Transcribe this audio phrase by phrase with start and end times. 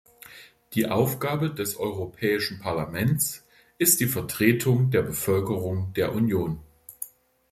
[0.73, 3.45] Die Aufgabe des Europäischen Parlaments
[3.77, 6.59] ist die Vertretung der Bevölkerung der Union.